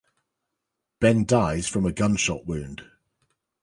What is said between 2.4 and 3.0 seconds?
wound.